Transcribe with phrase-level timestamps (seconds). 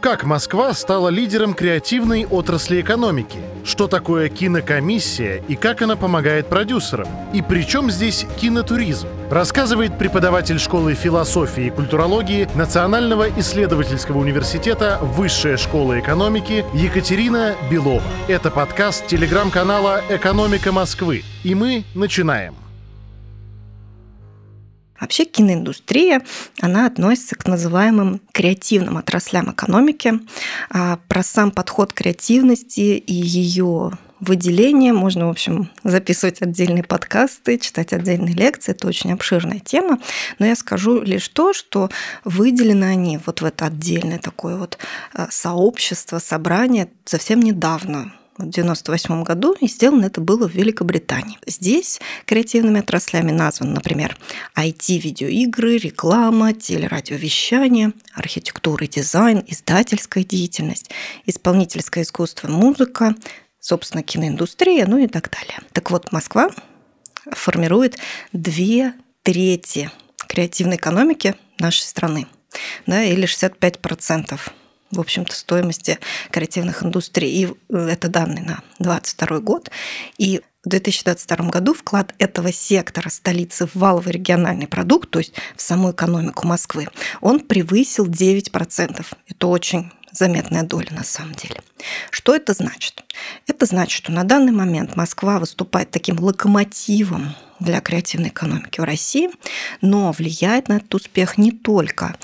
[0.00, 3.40] Как Москва стала лидером креативной отрасли экономики?
[3.64, 7.08] Что такое кинокомиссия и как она помогает продюсерам?
[7.34, 9.08] И при чем здесь кинотуризм?
[9.28, 18.02] Рассказывает преподаватель школы философии и культурологии Национального исследовательского университета Высшая школа экономики Екатерина Белова.
[18.28, 21.24] Это подкаст телеграм-канала «Экономика Москвы».
[21.42, 22.54] И мы начинаем.
[25.00, 26.22] Вообще киноиндустрия,
[26.60, 30.20] она относится к называемым креативным отраслям экономики.
[30.70, 34.92] А про сам подход креативности и ее выделение.
[34.92, 38.72] Можно, в общем, записывать отдельные подкасты, читать отдельные лекции.
[38.72, 39.98] Это очень обширная тема.
[40.38, 41.90] Но я скажу лишь то, что
[42.24, 44.78] выделены они вот в это отдельное такое вот
[45.12, 51.38] а, сообщество, собрание совсем недавно в 1998 году, и сделано это было в Великобритании.
[51.46, 54.16] Здесь креативными отраслями названы, например,
[54.56, 60.90] IT-видеоигры, реклама, телерадиовещание, архитектура и дизайн, издательская деятельность,
[61.26, 63.14] исполнительское искусство, музыка,
[63.60, 65.58] собственно, киноиндустрия, ну и так далее.
[65.72, 66.50] Так вот, Москва
[67.32, 67.98] формирует
[68.32, 69.90] две трети
[70.28, 72.26] креативной экономики нашей страны,
[72.86, 74.52] да, или 65 процентов
[74.90, 75.98] в общем-то, стоимости
[76.30, 77.30] креативных индустрий.
[77.30, 79.70] И это данные на 2022 год.
[80.18, 85.62] И в 2022 году вклад этого сектора столицы в валовый региональный продукт, то есть в
[85.62, 86.88] саму экономику Москвы,
[87.20, 89.06] он превысил 9%.
[89.26, 91.62] Это очень заметная доля на самом деле.
[92.10, 93.04] Что это значит?
[93.46, 99.30] Это значит, что на данный момент Москва выступает таким локомотивом для креативной экономики в России,
[99.80, 102.16] но влияет на этот успех не только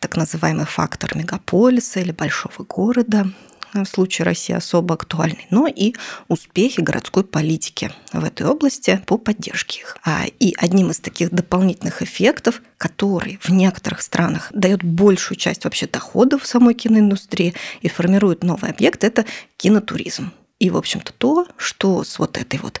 [0.00, 3.26] так называемый фактор мегаполиса или большого города,
[3.74, 5.94] в случае России особо актуальный, но и
[6.28, 9.96] успехи городской политики в этой области по поддержке их.
[10.04, 15.86] А, и одним из таких дополнительных эффектов, который в некоторых странах дает большую часть вообще
[15.86, 19.24] доходов самой киноиндустрии и формирует новый объект, это
[19.56, 20.32] кинотуризм.
[20.58, 22.80] И, в общем-то, то, что с вот этой вот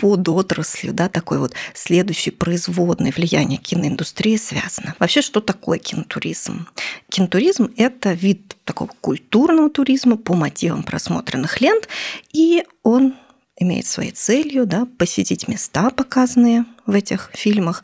[0.00, 4.94] под отраслью, да, такой вот следующий производный влияние киноиндустрии связано.
[4.98, 6.66] Вообще, что такое кинотуризм?
[7.10, 11.86] Кинотуризм– это вид такого культурного туризма по мотивам просмотренных лент,
[12.32, 13.14] и он
[13.58, 17.82] имеет своей целью да, посетить места, показанные в этих фильмах,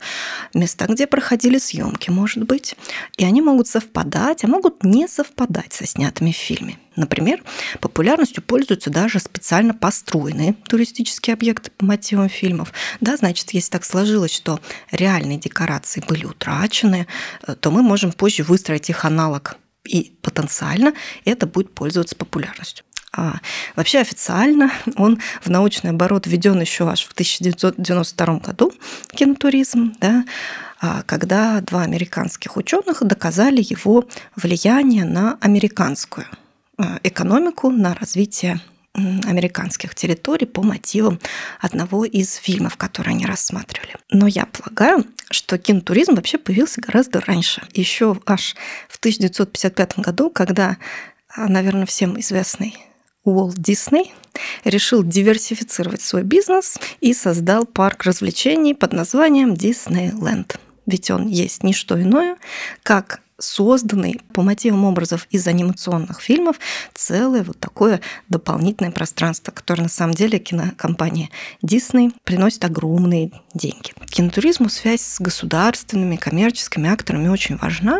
[0.53, 2.75] места, где проходили съемки, может быть.
[3.17, 6.77] И они могут совпадать, а могут не совпадать со снятыми в фильме.
[6.95, 7.43] Например,
[7.79, 12.73] популярностью пользуются даже специально построенные туристические объекты по мотивам фильмов.
[13.01, 14.59] Да, значит, если так сложилось, что
[14.91, 17.07] реальные декорации были утрачены,
[17.45, 19.57] э, то мы можем позже выстроить их аналог
[19.87, 20.93] и потенциально
[21.25, 22.85] это будет пользоваться популярностью.
[23.17, 23.39] А
[23.75, 28.71] вообще официально он в научный оборот введен еще аж в 1992 году,
[29.09, 30.23] кинотуризм, да,
[30.79, 34.05] а когда два американских ученых доказали его
[34.35, 36.27] влияние на американскую
[36.77, 38.61] а, экономику, на развитие
[38.93, 41.19] американских территорий по мотивам
[41.59, 43.95] одного из фильмов, которые они рассматривали.
[44.09, 47.61] Но я полагаю, что кинотуризм вообще появился гораздо раньше.
[47.73, 48.55] Еще аж
[48.89, 50.77] в 1955 году, когда,
[51.35, 52.75] а, наверное, всем известный
[53.27, 54.13] Уолт Дисней
[54.63, 60.57] решил диверсифицировать свой бизнес и создал парк развлечений под названием Диснейленд.
[60.85, 62.37] Ведь он есть не что иное,
[62.83, 66.59] как созданный по мотивам образов из анимационных фильмов
[66.93, 71.29] целое вот такое дополнительное пространство, которое на самом деле кинокомпания
[71.63, 73.93] Disney приносит огромные деньги.
[74.09, 77.99] Кинотуризму связь с государственными, коммерческими акторами очень важна,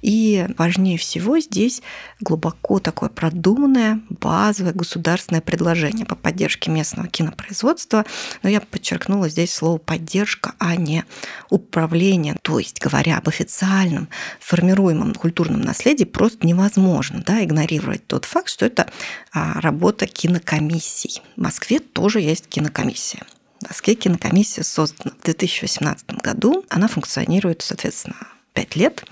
[0.00, 1.82] и важнее всего здесь
[2.20, 8.06] глубоко такое продуманное, базовое государственное предложение по поддержке местного кинопроизводства,
[8.42, 11.04] но я подчеркнула здесь слово «поддержка», а не
[11.50, 14.08] «управление», то есть, говоря об официальном
[14.40, 18.88] формировании формируемом культурном наследии просто невозможно да, игнорировать тот факт, что это
[19.32, 21.20] а, работа кинокомиссий.
[21.36, 23.22] В Москве тоже есть кинокомиссия.
[23.60, 26.64] В Москве кинокомиссия создана в 2018 году.
[26.68, 28.16] Она функционирует, соответственно,
[28.52, 29.04] пять лет.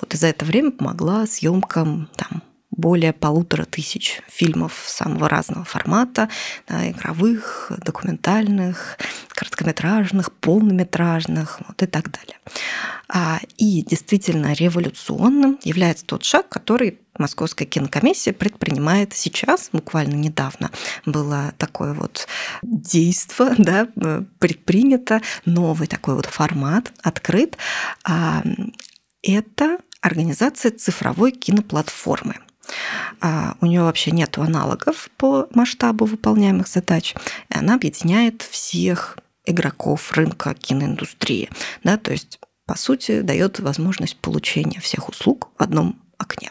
[0.00, 2.42] Вот, и за это время помогла съемкам там,
[2.78, 6.30] более полутора тысяч фильмов самого разного формата,
[6.68, 8.96] да, игровых, документальных,
[9.30, 12.38] короткометражных, полнометражных вот и так далее.
[13.08, 20.70] А, и действительно революционным является тот шаг, который Московская кинокомиссия предпринимает сейчас, буквально недавно
[21.04, 22.28] было такое вот
[22.62, 23.88] действо, да,
[24.38, 27.58] предпринято, новый такой вот формат открыт.
[28.04, 28.44] А,
[29.20, 32.36] это организация цифровой киноплатформы–
[33.60, 37.14] у нее вообще нет аналогов по масштабу выполняемых задач,
[37.50, 41.48] и она объединяет всех игроков рынка киноиндустрии.
[41.84, 46.50] Да, то есть, по сути, дает возможность получения всех услуг в одном окне.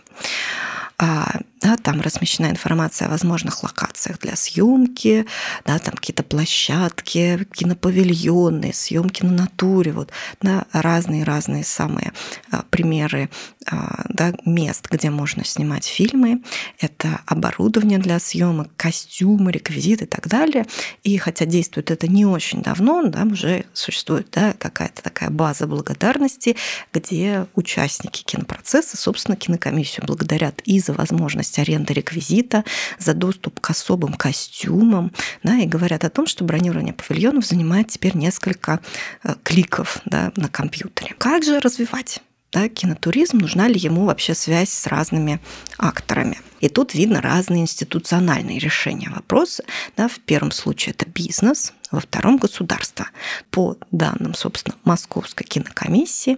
[1.68, 5.26] Да, там размещена информация о возможных локациях для съемки,
[5.66, 10.12] да, там какие-то площадки, кинопавильоны, съемки на натуре, вот,
[10.42, 12.14] да, разные-разные самые
[12.52, 13.30] а, примеры
[13.70, 16.42] а, да, мест, где можно снимать фильмы.
[16.80, 20.66] Это оборудование для съемок, костюмы, реквизиты и так далее.
[21.04, 26.56] И хотя действует это не очень давно, да, уже существует да, какая-то такая база благодарности,
[26.94, 32.64] где участники кинопроцесса, собственно, кинокомиссию благодарят и за возможность аренды реквизита,
[33.00, 35.12] за доступ к особым костюмам,
[35.44, 38.80] да, и говорят о том, что бронирование павильонов занимает теперь несколько
[39.24, 41.16] э, кликов да, на компьютере.
[41.18, 42.22] Как же развивать
[42.52, 45.40] да, кинотуризм, нужна ли ему вообще связь с разными
[45.78, 46.40] акторами.
[46.60, 49.64] И тут видно разные институциональные решения вопроса.
[49.96, 53.08] Да, в первом случае это бизнес, во втором– государство.
[53.52, 56.38] По данным, собственно, Московской кинокомиссии,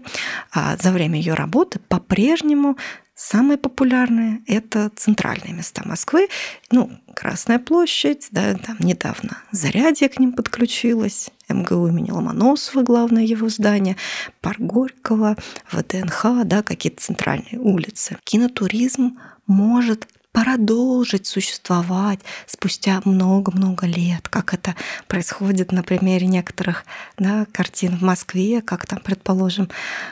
[0.51, 2.77] а, за время ее работы по-прежнему
[3.21, 6.29] Самые популярные– это центральные места Москвы.
[6.71, 13.49] Ну, Красная площадь, да, там недавно Зарядье к ним подключилось, МГУ имени Ломоносова, главное его
[13.49, 13.97] здание,
[14.39, 15.35] Парк Горького,
[15.69, 18.15] ВДНХ, да, какие-то центральные улицы.
[18.23, 24.75] Кинотуризм может продолжить существовать спустя много-много лет, как это
[25.07, 26.85] происходит на примере некоторых
[27.17, 29.69] да, картин в Москве, как там, предположим,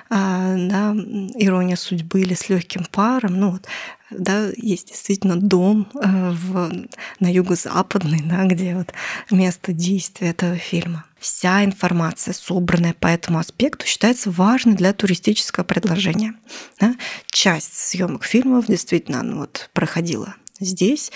[0.09, 0.93] а, да,
[1.35, 3.39] «Ирония судьбы» или «С легким паром».
[3.39, 3.67] Ну, вот,
[4.09, 6.71] да, есть действительно дом э, в,
[7.19, 8.93] на юго-западный, да, где вот
[9.29, 11.05] место действия этого фильма.
[11.19, 16.33] Вся информация, собранная по этому аспекту, считается важной для туристического предложения.
[16.79, 16.95] Да?
[17.31, 21.11] Часть съемок фильмов действительно ну, вот, проходила здесь,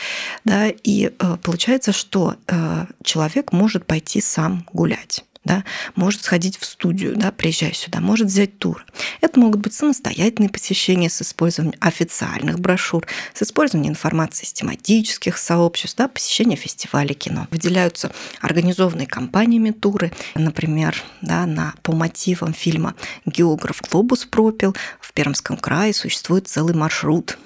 [0.46, 5.64] да, и э, получается, что э, человек может пойти сам гулять да,
[5.96, 8.86] может сходить в студию, да, приезжая сюда, может взять тур.
[9.22, 15.98] Это могут быть самостоятельные посещения с использованием официальных брошюр, с использованием информации из тематических сообществ,
[15.98, 17.48] да, посещение фестивалей кино.
[17.50, 22.96] Выделяются организованные компаниями туры, например, да, на, по мотивам фильма
[23.26, 27.38] «Географ Глобус пропил» в Пермском крае существует целый маршрут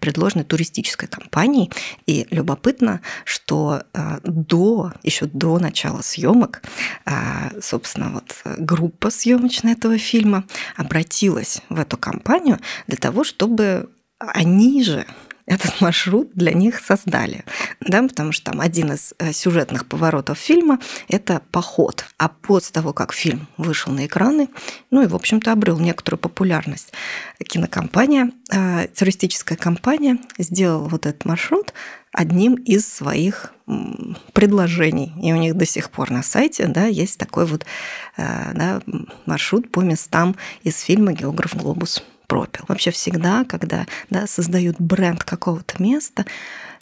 [0.00, 1.70] предложены туристической компанией.
[2.06, 6.62] И любопытно, что э, до, еще до начала съемок,
[7.06, 10.44] э, собственно, вот группа съемочная этого фильма
[10.76, 15.06] обратилась в эту компанию для того, чтобы они же
[15.52, 17.44] этот маршрут для них создали.
[17.80, 20.78] Да, потому что там один из э, сюжетных поворотов фильма–
[21.08, 22.04] это поход.
[22.18, 24.48] А после того, как фильм вышел на экраны,
[24.90, 26.92] ну и, в общем-то, обрел некоторую популярность,
[27.44, 31.72] кинокомпания, э, туристическая компания сделала вот этот маршрут
[32.12, 33.54] одним из своих
[34.32, 35.12] предложений.
[35.22, 37.64] И у них до сих пор на сайте да, есть такой вот
[38.16, 38.82] э, да,
[39.26, 42.02] маршрут по местам из фильма «Географ Глобус»
[42.32, 42.64] пропил.
[42.66, 46.24] Вообще всегда, когда да, создают бренд какого-то места,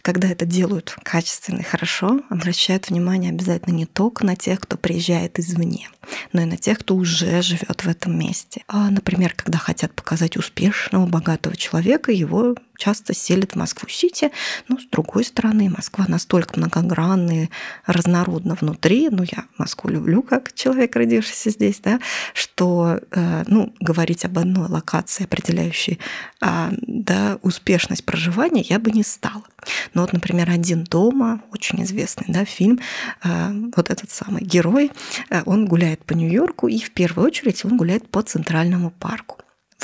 [0.01, 5.41] когда это делают качественно и хорошо, обращают внимание обязательно не только на тех, кто приезжает
[5.41, 5.89] извне,
[6.33, 8.63] но и на тех, кто уже живет в этом месте.
[8.69, 14.33] А, например, когда хотят показать успешного, богатого человека, его часто селят в Москву-Сити,
[14.69, 17.51] но с другой стороны, Москва настолько многогранная,
[17.87, 22.01] разнородна внутри, ну я Москву люблю как человек, родившийся здесь, да,
[22.33, 25.99] что э, ну, говорить об одной локации, определяющей
[26.41, 29.45] а, да, успешность проживания, я бы не стала.
[29.93, 32.81] Но вот, например, «Один дома», очень известный да, фильм,
[33.23, 34.91] э, вот этот самый герой,
[35.29, 39.39] э, он гуляет по Нью-Йорку, и в первую очередь он гуляет по Центральному парку.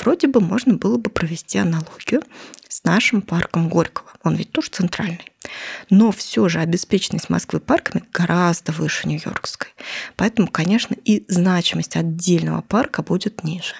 [0.07, 2.23] Вроде бы можно было бы провести аналогию
[2.69, 4.07] с нашим парком Горького.
[4.23, 5.33] Он ведь тоже центральный.
[5.89, 9.67] Но все же обеспеченность Москвы парками гораздо выше Нью-Йоркской.
[10.15, 13.75] Поэтому, конечно, и значимость отдельного парка будет ниже.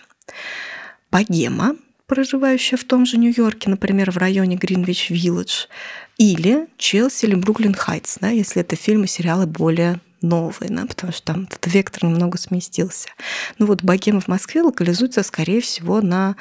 [1.11, 5.67] Богема, проживающая в том же Нью-Йорке, например, в районе Гринвич-Виллидж,
[6.17, 11.33] или Челси или Бруклин Хайтс, да, если это фильмы, сериалы более новые, да, потому что
[11.33, 13.09] там этот вектор немного сместился.
[13.57, 16.35] Ну вот богема в Москве локализуется, скорее всего, на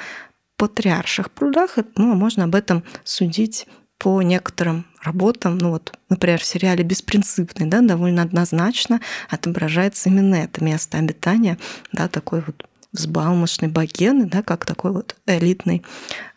[0.57, 1.77] патриарших прудах.
[1.95, 3.67] Ну, можно об этом судить
[3.97, 10.63] по некоторым работам, ну вот, например, в сериале «Беспринципный», да, довольно однозначно отображается именно это
[10.63, 11.57] место обитания,
[11.91, 15.83] да, такой вот взбалмошной богены, да, как такой вот элитный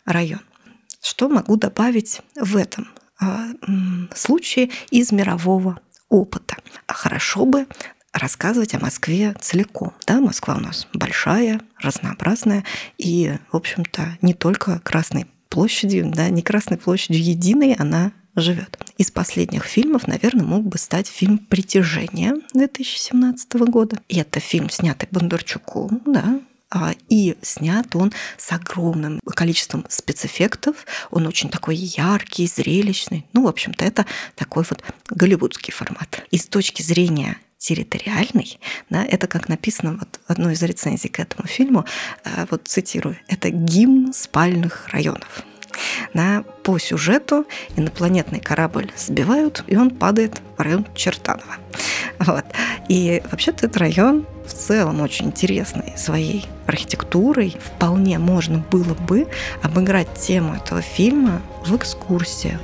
[0.05, 0.41] район.
[1.03, 2.87] Что могу добавить в этом
[3.19, 3.49] а,
[4.15, 5.79] случае из мирового
[6.11, 6.57] опыта.
[6.85, 7.65] А хорошо бы
[8.13, 9.93] рассказывать о Москве целиком.
[10.05, 12.63] Да, Москва у нас большая, разнообразная,
[12.97, 18.77] и, в общем-то, не только Красной площадью, да, не Красной площадью единой она живет.
[18.97, 23.99] Из последних фильмов, наверное, мог бы стать фильм «Притяжение» 2017 года.
[24.07, 26.39] И это фильм, снятый Бондарчуком, да,
[27.09, 30.85] и снят он с огромным количеством спецэффектов.
[31.09, 33.25] Он очень такой яркий, зрелищный.
[33.33, 36.23] Ну, в общем-то, это такой вот голливудский формат.
[36.31, 38.59] И с точки зрения территориальный,
[38.89, 41.85] да, это как написано вот в одной из рецензий к этому фильму,
[42.23, 45.43] а, вот цитирую, это гимн спальных районов.
[46.13, 51.55] Да, по сюжету инопланетный корабль сбивают, и он падает в район Чертанова.
[52.19, 52.45] Вот.
[52.87, 57.55] И вообще-то этот район в целом очень интересный своей архитектурой.
[57.59, 59.27] Вполне можно было бы
[59.63, 62.59] обыграть тему этого фильма в экскурсии